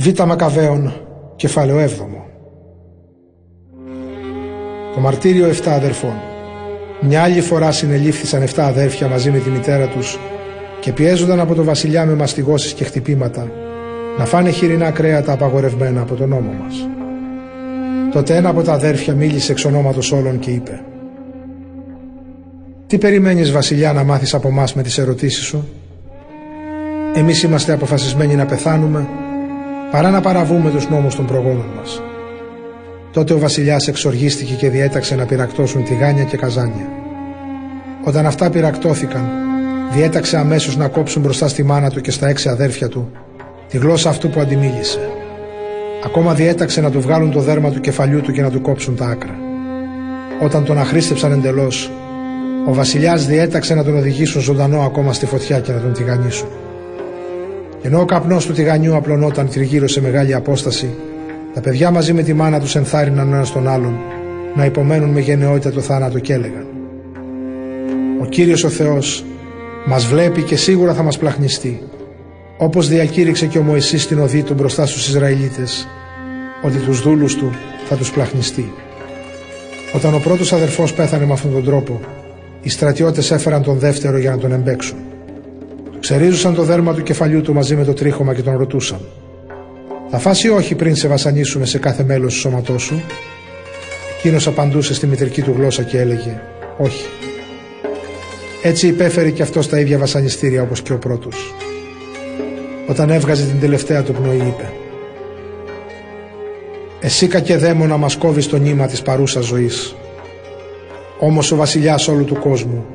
Β' 0.00 0.22
Μακαβαίων, 0.26 0.92
κεφάλαιο 1.36 1.78
7. 1.78 1.88
Το 4.94 5.00
μαρτύριο 5.00 5.48
7 5.48 5.66
αδερφών. 5.66 6.14
Μια 7.00 7.22
άλλη 7.22 7.40
φορά 7.40 7.72
συνελήφθησαν 7.72 8.42
7 8.42 8.46
αδέρφια 8.56 9.08
μαζί 9.08 9.30
με 9.30 9.38
τη 9.38 9.50
μητέρα 9.50 9.86
τους 9.86 10.18
και 10.80 10.92
πιέζονταν 10.92 11.40
από 11.40 11.54
το 11.54 11.64
βασιλιά 11.64 12.06
με 12.06 12.14
μαστιγώσεις 12.14 12.72
και 12.72 12.84
χτυπήματα 12.84 13.50
να 14.18 14.24
φάνε 14.24 14.50
χοιρινά 14.50 14.90
κρέατα 14.90 15.32
απαγορευμένα 15.32 16.00
από 16.00 16.14
τον 16.14 16.28
νόμο 16.28 16.52
μας. 16.62 16.88
Τότε 18.12 18.36
ένα 18.36 18.48
από 18.48 18.62
τα 18.62 18.72
αδέρφια 18.72 19.14
μίλησε 19.14 19.52
εξ 19.52 19.64
ονόματος 19.64 20.12
όλων 20.12 20.38
και 20.38 20.50
είπε 20.50 20.80
«Τι 22.86 22.98
περιμένεις 22.98 23.52
βασιλιά 23.52 23.92
να 23.92 24.04
μάθεις 24.04 24.34
από 24.34 24.50
μας 24.50 24.74
με 24.74 24.82
τις 24.82 24.98
ερωτήσεις 24.98 25.44
σου» 25.44 25.68
Εμείς 27.14 27.42
είμαστε 27.42 27.72
αποφασισμένοι 27.72 28.34
να 28.34 28.46
πεθάνουμε 28.46 29.08
παρά 29.90 30.10
να 30.10 30.20
παραβούμε 30.20 30.70
τους 30.70 30.88
νόμους 30.88 31.14
των 31.14 31.26
προγόνων 31.26 31.66
μας. 31.76 32.02
Τότε 33.12 33.32
ο 33.34 33.38
βασιλιάς 33.38 33.88
εξοργίστηκε 33.88 34.54
και 34.54 34.70
διέταξε 34.70 35.14
να 35.14 35.24
πυρακτώσουν 35.24 35.84
τηγάνια 35.84 36.24
και 36.24 36.36
καζάνια. 36.36 36.88
Όταν 38.04 38.26
αυτά 38.26 38.50
πυρακτώθηκαν, 38.50 39.28
διέταξε 39.92 40.36
αμέσως 40.36 40.76
να 40.76 40.88
κόψουν 40.88 41.22
μπροστά 41.22 41.48
στη 41.48 41.62
μάνα 41.62 41.90
του 41.90 42.00
και 42.00 42.10
στα 42.10 42.28
έξι 42.28 42.48
αδέρφια 42.48 42.88
του 42.88 43.10
τη 43.68 43.78
γλώσσα 43.78 44.08
αυτού 44.08 44.30
που 44.30 44.40
αντιμίλησε. 44.40 44.98
Ακόμα 46.04 46.34
διέταξε 46.34 46.80
να 46.80 46.90
του 46.90 47.00
βγάλουν 47.00 47.30
το 47.30 47.40
δέρμα 47.40 47.70
του 47.70 47.80
κεφαλιού 47.80 48.20
του 48.20 48.32
και 48.32 48.42
να 48.42 48.50
του 48.50 48.60
κόψουν 48.60 48.96
τα 48.96 49.06
άκρα. 49.06 49.34
Όταν 50.42 50.64
τον 50.64 50.78
αχρήστεψαν 50.78 51.32
εντελώς, 51.32 51.90
ο 52.68 52.74
βασιλιάς 52.74 53.26
διέταξε 53.26 53.74
να 53.74 53.84
τον 53.84 53.96
οδηγήσουν 53.96 54.40
ζωντανό 54.40 54.80
ακόμα 54.80 55.12
στη 55.12 55.26
φωτιά 55.26 55.60
και 55.60 55.72
να 55.72 55.80
τον 55.80 55.92
τηγανίσουν. 55.92 56.48
Ενώ 57.82 58.00
ο 58.00 58.04
καπνός 58.04 58.46
του 58.46 58.52
τηγανιού 58.52 58.96
απλωνόταν 58.96 59.48
τριγύρω 59.48 59.88
σε 59.88 60.00
μεγάλη 60.00 60.34
απόσταση, 60.34 60.94
τα 61.54 61.60
παιδιά 61.60 61.90
μαζί 61.90 62.12
με 62.12 62.22
τη 62.22 62.32
μάνα 62.32 62.60
τους 62.60 62.74
ενθάρρυναν 62.74 63.32
ένας 63.32 63.52
τον 63.52 63.68
άλλον 63.68 63.98
να 64.54 64.64
υπομένουν 64.64 65.10
με 65.10 65.20
γενναιότητα 65.20 65.70
το 65.70 65.80
θάνατο 65.80 66.18
και 66.18 66.32
έλεγαν 66.32 66.66
«Ο 68.20 68.24
Κύριος 68.24 68.64
ο 68.64 68.68
Θεός 68.68 69.24
μας 69.86 70.06
βλέπει 70.06 70.42
και 70.42 70.56
σίγουρα 70.56 70.94
θα 70.94 71.02
μας 71.02 71.18
πλαχνιστεί, 71.18 71.82
όπως 72.58 72.88
διακήρυξε 72.88 73.46
και 73.46 73.58
ο 73.58 73.62
Μωυσής 73.62 74.02
στην 74.02 74.18
οδή 74.18 74.42
του 74.42 74.54
μπροστά 74.54 74.86
στους 74.86 75.08
Ισραηλίτες, 75.08 75.88
ότι 76.62 76.78
τους 76.78 77.00
δούλους 77.00 77.36
του 77.36 77.50
θα 77.88 77.96
τους 77.96 78.10
πλαχνιστεί». 78.10 78.72
Όταν 79.94 80.14
ο 80.14 80.18
πρώτος 80.18 80.52
αδερφός 80.52 80.94
πέθανε 80.94 81.26
με 81.26 81.32
αυτόν 81.32 81.52
τον 81.52 81.64
τρόπο, 81.64 82.00
οι 82.62 82.68
στρατιώτες 82.68 83.30
έφεραν 83.30 83.62
τον 83.62 83.78
δεύτερο 83.78 84.18
για 84.18 84.30
να 84.30 84.38
τον 84.38 84.52
εμπέξουν. 84.52 84.98
Ξερίζουσαν 86.10 86.54
το 86.54 86.62
δέρμα 86.62 86.94
του 86.94 87.02
κεφαλιού 87.02 87.40
του 87.40 87.54
μαζί 87.54 87.76
με 87.76 87.84
το 87.84 87.92
τρίχωμα 87.92 88.34
και 88.34 88.42
τον 88.42 88.56
ρωτούσαν. 88.56 89.00
Θα 90.10 90.18
φάσει 90.18 90.48
όχι 90.48 90.74
πριν 90.74 90.94
σε 90.96 91.08
βασανίσουμε 91.08 91.66
σε 91.66 91.78
κάθε 91.78 92.04
μέλος 92.04 92.34
του 92.34 92.40
σώματός 92.40 92.82
σου; 92.82 93.02
Εκείνος 94.18 94.46
απαντούσε 94.46 94.94
στη 94.94 95.06
μητρική 95.06 95.42
του 95.42 95.54
γλώσσα 95.56 95.82
και 95.82 95.98
έλεγε 95.98 96.40
όχι. 96.78 97.06
Έτσι 98.62 98.86
υπέφερε 98.86 99.30
και 99.30 99.42
αυτός 99.42 99.68
τα 99.68 99.78
ίδια 99.80 99.98
βασανιστήρια 99.98 100.62
όπως 100.62 100.82
και 100.82 100.92
ο 100.92 100.98
πρώτος. 100.98 101.54
Όταν 102.88 103.10
έβγαζε 103.10 103.44
την 103.44 103.60
τελευταία 103.60 104.02
του 104.02 104.12
πνοή 104.12 104.36
είπε 104.36 104.72
«Εσύ 107.00 107.26
κακέ 107.26 107.56
δαίμονα 107.56 107.96
μας 107.96 108.16
κόβεις 108.16 108.48
το 108.48 108.56
νήμα 108.58 108.86
της 108.86 109.02
παρούσας 109.02 109.44
ζωής. 109.44 109.94
Όμως 111.18 111.52
ο 111.52 111.56
βασιλιάς 111.56 112.08
όλου 112.08 112.24
του 112.24 112.38
κόσμου, 112.38 112.86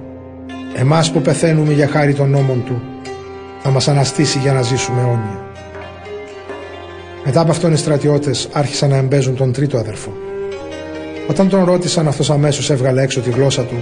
εμάς 0.75 1.11
που 1.11 1.21
πεθαίνουμε 1.21 1.73
για 1.73 1.87
χάρη 1.87 2.13
των 2.13 2.29
νόμων 2.29 2.63
του, 2.65 2.81
θα 3.67 3.71
μας 3.71 3.87
αναστήσει 3.87 4.39
για 4.39 4.53
να 4.53 4.61
ζήσουμε 4.61 5.01
αιώνια. 5.01 5.39
Μετά 7.25 7.41
από 7.41 7.51
αυτόν 7.51 7.73
οι 7.73 7.77
στρατιώτες 7.77 8.49
άρχισαν 8.51 8.89
να 8.89 8.97
εμπέζουν 8.97 9.35
τον 9.35 9.51
τρίτο 9.51 9.77
αδερφό. 9.77 10.13
Όταν 11.29 11.49
τον 11.49 11.63
ρώτησαν 11.63 12.07
αυτός 12.07 12.29
αμέσως 12.29 12.69
έβγαλε 12.69 13.01
έξω 13.01 13.21
τη 13.21 13.29
γλώσσα 13.29 13.63
του 13.63 13.75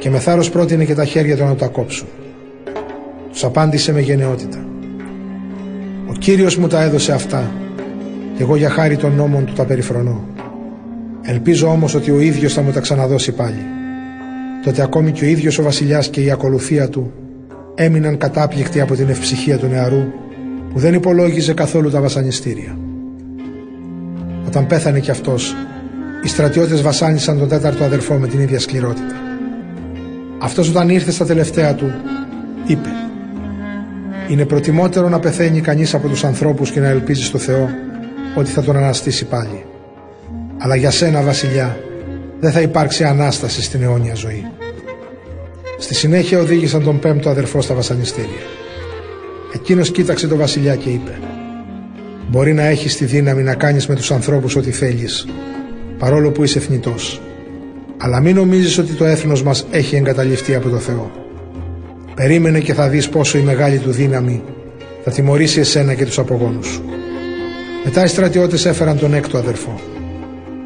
και 0.00 0.10
με 0.10 0.18
θάρρος 0.18 0.50
πρότεινε 0.50 0.84
και 0.84 0.94
τα 0.94 1.04
χέρια 1.04 1.36
του 1.36 1.44
να 1.44 1.54
τα 1.54 1.66
κόψουν. 1.66 2.08
Τους 3.32 3.44
απάντησε 3.44 3.92
με 3.92 4.00
γενναιότητα. 4.00 4.64
Ο 6.08 6.12
Κύριος 6.12 6.56
μου 6.56 6.66
τα 6.66 6.82
έδωσε 6.82 7.12
αυτά 7.12 7.52
και 8.36 8.42
εγώ 8.42 8.56
για 8.56 8.70
χάρη 8.70 8.96
των 8.96 9.14
νόμων 9.14 9.44
του 9.44 9.52
τα 9.52 9.64
περιφρονώ. 9.64 10.24
Ελπίζω 11.22 11.68
όμως 11.68 11.94
ότι 11.94 12.10
ο 12.10 12.20
ίδιος 12.20 12.52
θα 12.52 12.62
μου 12.62 12.70
τα 12.70 12.80
ξαναδώσει 12.80 13.32
πάλι. 13.32 13.62
Τότε 14.64 14.82
ακόμη 14.82 15.12
και 15.12 15.24
ο 15.24 15.28
ίδιος 15.28 15.58
ο 15.58 15.62
βασιλιάς 15.62 16.08
και 16.08 16.20
η 16.20 16.30
ακολουθία 16.30 16.88
του 16.88 17.12
έμειναν 17.80 18.18
κατάπληκτοι 18.18 18.80
από 18.80 18.94
την 18.94 19.08
ευψυχία 19.08 19.58
του 19.58 19.66
νεαρού 19.66 20.04
που 20.72 20.78
δεν 20.78 20.94
υπολόγιζε 20.94 21.52
καθόλου 21.54 21.90
τα 21.90 22.00
βασανιστήρια. 22.00 22.78
Όταν 24.46 24.66
πέθανε 24.66 25.00
κι 25.00 25.10
αυτός, 25.10 25.56
οι 26.24 26.28
στρατιώτες 26.28 26.82
βασάνισαν 26.82 27.38
τον 27.38 27.48
τέταρτο 27.48 27.84
αδερφό 27.84 28.14
με 28.14 28.26
την 28.26 28.40
ίδια 28.40 28.60
σκληρότητα. 28.60 29.14
Αυτός 30.38 30.68
όταν 30.68 30.88
ήρθε 30.88 31.10
στα 31.10 31.24
τελευταία 31.24 31.74
του, 31.74 31.92
είπε 32.66 32.88
«Είναι 34.28 34.44
προτιμότερο 34.44 35.08
να 35.08 35.18
πεθαίνει 35.18 35.60
κανείς 35.60 35.94
από 35.94 36.08
τους 36.08 36.24
ανθρώπους 36.24 36.70
και 36.70 36.80
να 36.80 36.88
ελπίζει 36.88 37.24
στο 37.24 37.38
Θεό 37.38 37.68
ότι 38.34 38.50
θα 38.50 38.62
τον 38.62 38.76
αναστήσει 38.76 39.24
πάλι. 39.24 39.64
Αλλά 40.58 40.76
για 40.76 40.90
σένα 40.90 41.22
βασιλιά 41.22 41.76
δεν 42.40 42.52
θα 42.52 42.60
υπάρξει 42.60 43.04
Ανάσταση 43.04 43.62
στην 43.62 43.82
αιώνια 43.82 44.14
ζωή». 44.14 44.46
Στη 45.80 45.94
συνέχεια 45.94 46.38
οδήγησαν 46.40 46.82
τον 46.82 46.98
πέμπτο 46.98 47.28
αδερφό 47.28 47.60
στα 47.60 47.74
βασανιστήρια. 47.74 48.42
Εκείνος 49.54 49.90
κοίταξε 49.90 50.28
τον 50.28 50.38
βασιλιά 50.38 50.76
και 50.76 50.88
είπε 50.88 51.18
«Μπορεί 52.28 52.52
να 52.52 52.62
έχεις 52.62 52.96
τη 52.96 53.04
δύναμη 53.04 53.42
να 53.42 53.54
κάνεις 53.54 53.86
με 53.86 53.94
τους 53.94 54.10
ανθρώπους 54.10 54.56
ό,τι 54.56 54.70
θέλεις, 54.70 55.26
παρόλο 55.98 56.30
που 56.30 56.44
είσαι 56.44 56.60
θνητός. 56.60 57.20
Αλλά 57.96 58.20
μην 58.20 58.34
νομίζεις 58.34 58.78
ότι 58.78 58.92
το 58.92 59.04
έθνος 59.04 59.42
μας 59.42 59.66
έχει 59.70 59.96
εγκαταλειφθεί 59.96 60.54
από 60.54 60.68
το 60.68 60.78
Θεό. 60.78 61.10
Περίμενε 62.14 62.60
και 62.60 62.74
θα 62.74 62.88
δεις 62.88 63.08
πόσο 63.08 63.38
η 63.38 63.42
μεγάλη 63.42 63.78
του 63.78 63.90
δύναμη 63.90 64.42
θα 65.04 65.10
τιμωρήσει 65.10 65.60
εσένα 65.60 65.94
και 65.94 66.04
τους 66.04 66.18
απογόνους 66.18 66.66
σου». 66.66 66.82
Μετά 67.84 68.04
οι 68.04 68.08
στρατιώτες 68.08 68.66
έφεραν 68.66 68.98
τον 68.98 69.14
έκτο 69.14 69.38
αδερφό. 69.38 69.80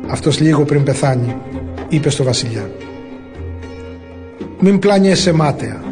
Αυτός 0.06 0.40
λίγο 0.40 0.64
πριν 0.64 0.82
πεθάνει, 0.82 1.36
είπε 1.88 2.10
στο 2.10 2.24
βασιλιά 2.24 2.70
μην 4.64 4.78
πλάνιεσαι 4.78 5.32
μάταια. 5.32 5.82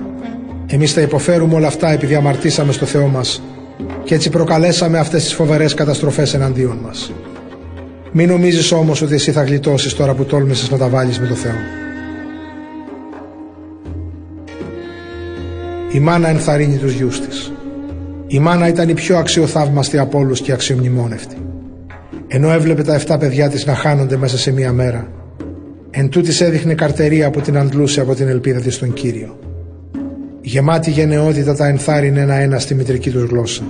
Εμείς 0.66 0.92
θα 0.92 1.00
υποφέρουμε 1.00 1.54
όλα 1.54 1.66
αυτά 1.66 1.90
επειδή 1.90 2.14
αμαρτήσαμε 2.14 2.72
στο 2.72 2.86
Θεό 2.86 3.06
μας 3.06 3.42
και 4.04 4.14
έτσι 4.14 4.30
προκαλέσαμε 4.30 4.98
αυτές 4.98 5.22
τις 5.22 5.34
φοβερές 5.34 5.74
καταστροφές 5.74 6.34
εναντίον 6.34 6.78
μας. 6.82 7.12
Μην 8.12 8.28
νομίζεις 8.28 8.72
όμως 8.72 9.02
ότι 9.02 9.14
εσύ 9.14 9.32
θα 9.32 9.42
γλιτώσεις 9.42 9.94
τώρα 9.94 10.14
που 10.14 10.24
τόλμησες 10.24 10.70
να 10.70 10.76
τα 10.76 10.88
βάλεις 10.88 11.20
με 11.20 11.26
το 11.26 11.34
Θεό. 11.34 11.54
Η 15.92 16.00
μάνα 16.00 16.28
ενθαρρύνει 16.28 16.76
τους 16.76 16.92
γιους 16.92 17.20
της. 17.20 17.52
Η 18.26 18.38
μάνα 18.38 18.68
ήταν 18.68 18.88
η 18.88 18.94
πιο 18.94 19.18
αξιοθαύμαστη 19.18 19.98
από 19.98 20.18
όλους 20.18 20.40
και 20.40 20.52
αξιομνημόνευτη. 20.52 21.36
Ενώ 22.28 22.50
έβλεπε 22.50 22.82
τα 22.82 22.94
7 22.94 23.18
παιδιά 23.18 23.48
της 23.48 23.66
να 23.66 23.74
χάνονται 23.74 24.16
μέσα 24.16 24.38
σε 24.38 24.52
μία 24.52 24.72
μέρα, 24.72 25.08
Εν 25.90 26.08
τούτης 26.08 26.40
έδειχνε 26.40 26.74
καρτερία 26.74 27.30
που 27.30 27.40
την 27.40 27.56
αντλούσε 27.56 28.00
από 28.00 28.14
την 28.14 28.28
ελπίδα 28.28 28.60
της 28.60 28.74
στον 28.74 28.92
Κύριο. 28.92 29.38
Γεμάτη 30.40 30.90
γενναιότητα 30.90 31.54
τα 31.54 31.66
ενθάρρυνε 31.66 32.20
ένα-ένα 32.20 32.58
στη 32.58 32.74
μητρική 32.74 33.10
τους 33.10 33.22
γλώσσα. 33.22 33.62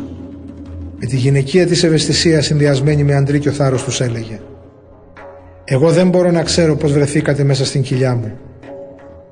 Με 0.98 1.06
τη 1.06 1.16
γυναικεία 1.16 1.66
της 1.66 1.82
ευαισθησία 1.82 2.42
συνδυασμένη 2.42 3.04
με 3.04 3.14
αντρίκιο 3.14 3.52
θάρρος 3.52 3.84
τους 3.84 4.00
έλεγε 4.00 4.40
«Εγώ 5.64 5.90
δεν 5.90 6.08
μπορώ 6.08 6.30
να 6.30 6.42
ξέρω 6.42 6.76
πως 6.76 6.92
βρεθήκατε 6.92 7.44
μέσα 7.44 7.64
στην 7.64 7.82
κοιλιά 7.82 8.14
μου. 8.14 8.38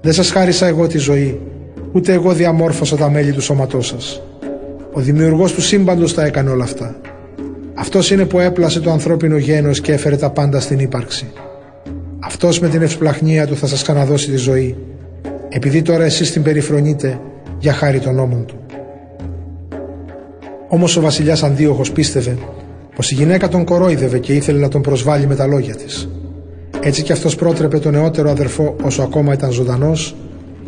Δεν 0.00 0.12
σας 0.12 0.30
χάρισα 0.30 0.66
εγώ 0.66 0.86
τη 0.86 0.98
ζωή, 0.98 1.40
ούτε 1.92 2.12
εγώ 2.12 2.32
διαμόρφωσα 2.32 2.96
τα 2.96 3.10
μέλη 3.10 3.32
του 3.32 3.40
σώματός 3.40 3.86
σας. 3.86 4.22
Ο 4.92 5.00
δημιουργός 5.00 5.52
του 5.52 5.60
σύμπαντος 5.60 6.14
τα 6.14 6.24
έκανε 6.24 6.50
όλα 6.50 6.64
αυτά. 6.64 7.00
Αυτός 7.74 8.10
είναι 8.10 8.24
που 8.24 8.38
έπλασε 8.38 8.80
το 8.80 8.90
ανθρώπινο 8.90 9.36
γένος 9.36 9.80
και 9.80 9.92
έφερε 9.92 10.16
τα 10.16 10.30
πάντα 10.30 10.60
στην 10.60 10.78
ύπαρξη. 10.78 11.32
Αυτός 12.20 12.60
με 12.60 12.68
την 12.68 12.82
ευσπλαχνία 12.82 13.46
του 13.46 13.56
θα 13.56 13.66
σας 13.66 13.82
ξαναδώσει 13.82 14.30
τη 14.30 14.36
ζωή, 14.36 14.76
επειδή 15.48 15.82
τώρα 15.82 16.04
εσείς 16.04 16.32
την 16.32 16.42
περιφρονείτε 16.42 17.20
για 17.58 17.72
χάρη 17.72 18.00
των 18.00 18.14
νόμων 18.14 18.46
του. 18.46 18.56
Όμως 20.68 20.96
ο 20.96 21.00
βασιλιάς 21.00 21.42
Αντίοχος 21.42 21.92
πίστευε 21.92 22.38
πως 22.94 23.10
η 23.10 23.14
γυναίκα 23.14 23.48
τον 23.48 23.64
κορόιδευε 23.64 24.18
και 24.18 24.32
ήθελε 24.32 24.58
να 24.58 24.68
τον 24.68 24.82
προσβάλλει 24.82 25.26
με 25.26 25.34
τα 25.34 25.46
λόγια 25.46 25.74
της. 25.74 26.08
Έτσι 26.80 27.02
κι 27.02 27.12
αυτός 27.12 27.34
πρότρεπε 27.34 27.78
τον 27.78 27.92
νεότερο 27.92 28.30
αδερφό 28.30 28.76
όσο 28.82 29.02
ακόμα 29.02 29.32
ήταν 29.32 29.50
ζωντανός 29.50 30.16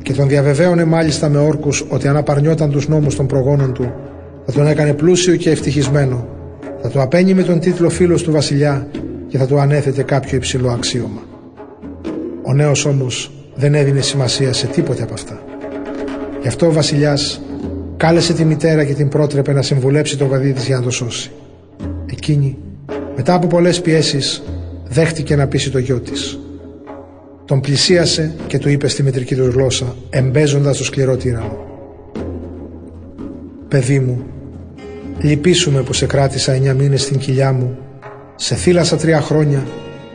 και 0.03 0.13
τον 0.13 0.29
διαβεβαίωνε 0.29 0.85
μάλιστα 0.85 1.29
με 1.29 1.39
όρκους 1.39 1.85
ότι 1.89 2.09
αν 2.09 2.17
απαρνιόταν 2.17 2.71
τους 2.71 2.89
νόμους 2.89 3.17
των 3.17 3.27
προγόνων 3.27 3.73
του 3.73 3.93
θα 4.47 4.53
τον 4.53 4.67
έκανε 4.67 4.95
πλούσιο 4.95 5.37
και 5.37 5.51
ευτυχισμένο, 5.51 6.27
θα 6.83 6.89
του 6.89 7.01
απένει 7.01 7.35
με 7.35 7.43
τον 7.43 7.61
τίτλο 7.61 7.89
φίλος 7.89 8.23
του 8.23 8.33
βασιλιά 8.33 8.87
και 9.29 9.39
θα 9.39 9.47
του 9.47 9.61
ανέθετε 9.61 10.03
κάποιο 10.03 10.37
υψηλό 10.37 10.71
αξίωμα. 10.71 11.30
Ο 12.51 12.55
νέος 12.55 12.85
όμως 12.85 13.31
δεν 13.55 13.75
έδινε 13.75 14.01
σημασία 14.01 14.53
σε 14.53 14.67
τίποτε 14.67 15.03
από 15.03 15.15
αυτά. 15.15 15.43
Γι' 16.43 16.49
αυτό 16.49 16.67
ο 16.67 16.73
βασιλιάς 16.73 17.41
κάλεσε 17.97 18.33
τη 18.33 18.45
μητέρα 18.45 18.85
και 18.85 18.95
την 18.95 19.09
πρότρεπε 19.09 19.53
να 19.53 19.63
συμβουλέψει 19.63 20.17
το 20.17 20.25
παιδί 20.25 20.53
της 20.53 20.67
για 20.67 20.77
να 20.77 20.83
το 20.83 20.91
σώσει. 20.91 21.31
Εκείνη, 22.07 22.59
μετά 23.17 23.35
από 23.35 23.47
πολλές 23.47 23.81
πιέσεις, 23.81 24.43
δέχτηκε 24.89 25.37
να 25.37 25.47
πείσει 25.47 25.71
το 25.71 25.79
γιο 25.79 26.01
της. 26.01 26.39
Τον 27.45 27.61
πλησίασε 27.61 28.35
και 28.47 28.59
του 28.59 28.69
είπε 28.69 28.89
στη 28.89 29.03
μητρική 29.03 29.35
του 29.35 29.45
γλώσσα, 29.45 29.97
εμπέζοντας 30.11 30.77
το 30.77 30.85
σκληρό 30.85 31.17
τύρανο. 31.17 31.59
«Παιδί 33.69 34.01
μου, 34.01 34.25
λυπήσουμε 35.19 35.83
που 35.83 35.93
σε 35.93 36.07
κράτησα 36.07 36.53
εννιά 36.53 36.75
μήνες 36.75 37.03
στην 37.03 37.19
κοιλιά 37.19 37.53
μου, 37.53 37.79
σε 38.37 38.55
θύλασα 38.55 38.97
τρία 38.97 39.21
χρόνια 39.21 39.67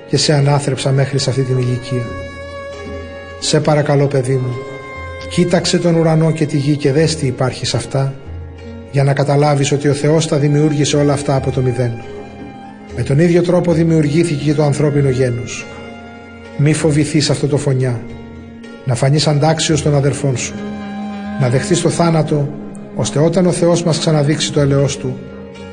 και 0.09 0.17
σε 0.17 0.33
ανάθρεψα 0.33 0.91
μέχρι 0.91 1.19
σε 1.19 1.29
αυτή 1.29 1.41
την 1.41 1.57
ηλικία. 1.57 2.23
Σε 3.47 3.59
παρακαλώ 3.59 4.07
παιδί 4.07 4.35
μου, 4.35 4.55
κοίταξε 5.29 5.77
τον 5.77 5.95
ουρανό 5.95 6.31
και 6.31 6.45
τη 6.45 6.57
γη 6.57 6.75
και 6.75 6.91
δες 6.91 7.15
τι 7.15 7.27
υπάρχει 7.27 7.65
σε 7.65 7.77
αυτά, 7.77 8.13
για 8.91 9.03
να 9.03 9.13
καταλάβεις 9.13 9.71
ότι 9.71 9.87
ο 9.87 9.93
Θεός 9.93 10.27
τα 10.27 10.37
δημιούργησε 10.37 10.97
όλα 10.97 11.13
αυτά 11.13 11.35
από 11.35 11.51
το 11.51 11.61
μηδέν. 11.61 11.91
Με 12.95 13.03
τον 13.03 13.19
ίδιο 13.19 13.41
τρόπο 13.41 13.73
δημιουργήθηκε 13.73 14.43
και 14.43 14.53
το 14.53 14.63
ανθρώπινο 14.63 15.09
γένος. 15.09 15.65
Μη 16.57 16.73
φοβηθείς 16.73 17.29
αυτό 17.29 17.47
το 17.47 17.57
φωνιά, 17.57 18.01
να 18.85 18.95
φανείς 18.95 19.27
αντάξιος 19.27 19.81
των 19.81 19.95
αδερφών 19.95 20.37
σου, 20.37 20.53
να 21.41 21.49
δεχτείς 21.49 21.81
το 21.81 21.89
θάνατο, 21.89 22.49
ώστε 22.95 23.19
όταν 23.19 23.45
ο 23.45 23.51
Θεός 23.51 23.83
μας 23.83 23.99
ξαναδείξει 23.99 24.51
το 24.51 24.59
ελαιός 24.59 24.97
Του, 24.97 25.17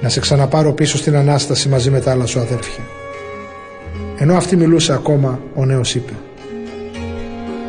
να 0.02 0.08
σε 0.08 0.20
ξαναπάρω 0.20 0.72
πίσω 0.72 0.96
στην 0.96 1.16
Ανάσταση 1.16 1.69
μαζί 1.69 1.90
με 1.90 2.00
τα 2.00 2.10
άλλα 2.10 2.26
σου 2.26 2.40
αδέρφια. 2.40 2.84
Ενώ 4.19 4.36
αυτή 4.36 4.56
μιλούσε 4.56 4.92
ακόμα, 4.92 5.40
ο 5.54 5.64
νέος 5.64 5.94
είπε 5.94 6.12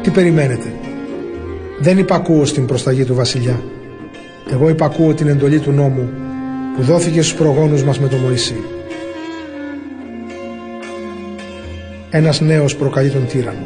«Τι 0.03 0.09
περιμένετε, 0.09 0.73
δεν 1.79 1.97
υπακούω 1.97 2.45
στην 2.45 2.65
προσταγή 2.65 3.03
του 3.03 3.15
βασιλιά. 3.15 3.63
Εγώ 4.51 4.69
υπακούω 4.69 5.13
την 5.13 5.27
εντολή 5.27 5.59
του 5.59 5.71
νόμου 5.71 6.09
που 6.75 6.81
δόθηκε 6.81 7.21
στους 7.21 7.37
προγόνους 7.37 7.83
μας 7.83 7.99
με 7.99 8.07
τον 8.07 8.19
Μωυσή. 8.19 8.55
Ένας 12.09 12.41
νέος 12.41 12.75
προκαλεί 12.75 13.09
τον 13.09 13.27
τύρανο. 13.27 13.65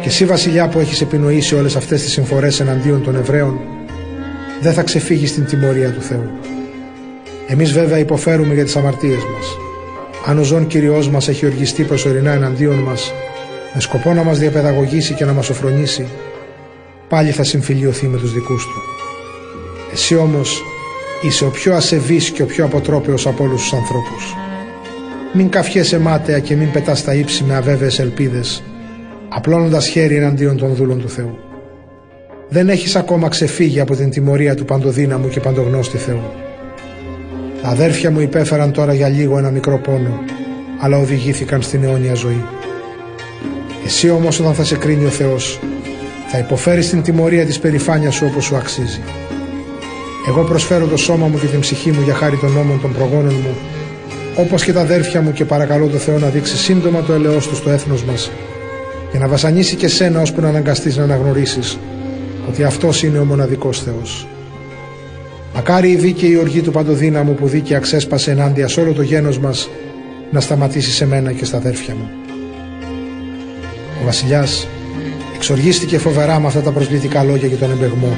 Και 0.00 0.08
εσύ 0.08 0.24
βασιλιά 0.24 0.68
που 0.68 0.78
έχεις 0.78 1.00
επινοήσει 1.00 1.54
όλες 1.54 1.76
αυτές 1.76 2.02
τις 2.02 2.12
συμφορές 2.12 2.60
εναντίον 2.60 3.02
των 3.02 3.16
Εβραίων 3.16 3.58
δεν 4.60 4.72
θα 4.72 4.82
ξεφύγεις 4.82 5.30
στην 5.30 5.44
τιμωρία 5.44 5.90
του 5.90 6.00
Θεού. 6.00 6.30
Εμείς 7.48 7.72
βέβαια 7.72 7.98
υποφέρουμε 7.98 8.54
για 8.54 8.64
τις 8.64 8.76
αμαρτίες 8.76 9.22
μας. 9.34 9.56
Αν 10.26 10.38
ο 10.38 10.42
ζών 10.42 10.66
Κυριός 10.66 11.08
μας 11.08 11.28
έχει 11.28 11.46
οργιστεί 11.46 11.82
προσωρινά 11.82 12.32
εναντίον 12.32 12.76
μας 12.76 13.12
με 13.76 13.82
σκοπό 13.82 14.12
να 14.12 14.22
μας 14.22 14.38
διαπαιδαγωγήσει 14.38 15.14
και 15.14 15.24
να 15.24 15.32
μας 15.32 15.50
οφρονήσει 15.50 16.06
πάλι 17.08 17.30
θα 17.30 17.44
συμφιλειωθεί 17.44 18.06
με 18.06 18.18
τους 18.18 18.32
δικούς 18.32 18.64
του. 18.64 18.80
Εσύ 19.92 20.16
όμως 20.16 20.62
είσαι 21.22 21.44
ο 21.44 21.50
πιο 21.50 21.74
ασεβής 21.74 22.30
και 22.30 22.42
ο 22.42 22.46
πιο 22.46 22.64
αποτρόπαιος 22.64 23.26
από 23.26 23.44
όλους 23.44 23.62
τους 23.62 23.72
ανθρώπους. 23.72 24.36
Μην 25.32 25.48
καφιέσαι 25.48 25.98
μάταια 25.98 26.38
και 26.38 26.56
μην 26.56 26.70
πετάς 26.70 27.04
τα 27.04 27.14
ύψη 27.14 27.44
με 27.44 27.54
αβέβαιες 27.54 27.98
ελπίδες, 27.98 28.62
απλώνοντας 29.28 29.88
χέρι 29.88 30.16
εναντίον 30.16 30.56
των 30.56 30.74
δούλων 30.74 31.00
του 31.00 31.08
Θεού. 31.08 31.38
Δεν 32.48 32.68
έχεις 32.68 32.96
ακόμα 32.96 33.28
ξεφύγει 33.28 33.80
από 33.80 33.96
την 33.96 34.10
τιμωρία 34.10 34.54
του 34.54 34.64
παντοδύναμου 34.64 35.28
και 35.28 35.40
παντογνώστη 35.40 35.96
Θεού. 35.96 36.22
Τα 37.62 37.68
αδέρφια 37.68 38.10
μου 38.10 38.20
υπέφεραν 38.20 38.72
τώρα 38.72 38.92
για 38.94 39.08
λίγο 39.08 39.38
ένα 39.38 39.50
μικρό 39.50 39.78
πόνο, 39.78 40.20
αλλά 40.80 40.98
οδηγήθηκαν 40.98 41.62
στην 41.62 41.84
αιώνια 41.84 42.14
ζωή. 42.14 42.44
Εσύ 43.86 44.10
όμως 44.10 44.40
όταν 44.40 44.54
θα 44.54 44.64
σε 44.64 44.76
κρίνει 44.76 45.04
ο 45.04 45.08
Θεός, 45.08 45.60
θα 46.26 46.38
υποφέρεις 46.38 46.88
την 46.90 47.02
τιμωρία 47.02 47.46
της 47.46 47.58
περηφάνειας 47.58 48.14
σου 48.14 48.26
όπως 48.30 48.44
σου 48.44 48.56
αξίζει. 48.56 49.00
Εγώ 50.28 50.42
προσφέρω 50.42 50.86
το 50.86 50.96
σώμα 50.96 51.26
μου 51.26 51.38
και 51.38 51.46
την 51.46 51.60
ψυχή 51.60 51.90
μου 51.90 52.00
για 52.04 52.14
χάρη 52.14 52.36
των 52.36 52.52
νόμων 52.52 52.80
των 52.80 52.92
προγόνων 52.92 53.34
μου, 53.34 53.54
όπως 54.36 54.64
και 54.64 54.72
τα 54.72 54.80
αδέρφια 54.80 55.22
μου 55.22 55.32
και 55.32 55.44
παρακαλώ 55.44 55.86
το 55.86 55.96
Θεό 55.96 56.18
να 56.18 56.28
δείξει 56.28 56.56
σύντομα 56.56 57.02
το 57.02 57.12
ελαιός 57.12 57.48
του 57.48 57.56
στο 57.56 57.70
έθνος 57.70 58.04
μας, 58.04 58.30
για 59.10 59.20
να 59.20 59.28
βασανίσει 59.28 59.76
και 59.76 59.88
σένα 59.88 60.20
ώσπου 60.20 60.40
να 60.40 60.48
αναγκαστείς 60.48 60.96
να 60.96 61.02
αναγνωρίσεις 61.02 61.78
ότι 62.48 62.64
αυτός 62.64 63.02
είναι 63.02 63.18
ο 63.18 63.24
μοναδικός 63.24 63.82
Θεός. 63.82 64.28
Μακάρι 65.54 65.90
η 65.90 65.96
δίκαιη 65.96 66.36
οργή 66.36 66.60
του 66.60 66.70
παντοδύναμου 66.70 67.34
που 67.34 67.48
δίκαια 67.48 67.78
ξέσπασε 67.78 68.30
ενάντια 68.30 68.68
σε 68.68 68.80
όλο 68.80 68.92
το 68.92 69.02
γένος 69.02 69.38
μας 69.38 69.68
να 70.30 70.40
σταματήσει 70.40 70.90
σε 70.90 71.06
μένα 71.06 71.32
και 71.32 71.44
στα 71.44 71.56
αδέρφια 71.56 71.94
μου. 71.94 72.25
Ο 74.06 74.08
βασιλιάς 74.08 74.66
εξοργίστηκε 75.34 75.98
φοβερά 75.98 76.40
με 76.40 76.46
αυτά 76.46 76.60
τα 76.60 76.70
προσβλητικά 76.70 77.22
λόγια 77.22 77.48
για 77.48 77.56
τον 77.56 77.70
εμπεγμό 77.70 78.16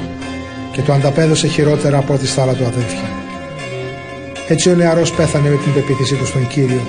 και 0.71 0.81
το 0.81 0.93
ανταπέδωσε 0.93 1.47
χειρότερα 1.47 1.97
από 1.97 2.13
ό,τι 2.13 2.27
στα 2.27 2.41
άλλα 2.41 2.53
του 2.53 2.65
αδέρφια. 2.65 3.09
Έτσι 4.47 4.69
ο 4.69 4.75
νεαρός 4.75 5.11
πέθανε 5.13 5.49
με 5.49 5.55
την 5.55 5.73
πεποίθησή 5.73 6.15
του 6.15 6.25
στον 6.25 6.47
Κύριο, 6.47 6.81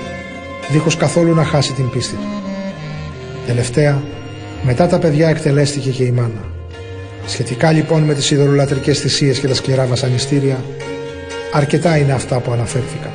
δίχως 0.70 0.96
καθόλου 0.96 1.34
να 1.34 1.44
χάσει 1.44 1.72
την 1.72 1.90
πίστη 1.90 2.14
του. 2.14 2.42
Τελευταία, 3.46 4.02
μετά 4.62 4.86
τα 4.86 4.98
παιδιά 4.98 5.28
εκτελέστηκε 5.28 5.90
και 5.90 6.04
η 6.04 6.10
μάνα. 6.10 6.44
Σχετικά 7.26 7.72
λοιπόν 7.72 8.02
με 8.02 8.14
τις 8.14 8.30
ειδωλολατρικές 8.30 8.98
θυσίες 8.98 9.38
και 9.38 9.48
τα 9.48 9.54
σκληρά 9.54 9.86
βασανιστήρια, 9.86 10.64
αρκετά 11.52 11.96
είναι 11.96 12.12
αυτά 12.12 12.40
που 12.40 12.52
αναφέρθηκαν. 12.52 13.10